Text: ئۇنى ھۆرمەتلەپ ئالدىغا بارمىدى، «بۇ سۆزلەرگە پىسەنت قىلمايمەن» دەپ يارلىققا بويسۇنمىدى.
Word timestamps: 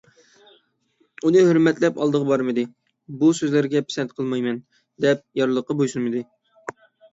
ئۇنى 1.27 1.43
ھۆرمەتلەپ 1.47 1.99
ئالدىغا 2.05 2.27
بارمىدى، 2.31 2.65
«بۇ 3.21 3.31
سۆزلەرگە 3.41 3.83
پىسەنت 3.91 4.17
قىلمايمەن» 4.17 4.61
دەپ 5.07 5.25
يارلىققا 5.43 5.81
بويسۇنمىدى. 5.85 6.27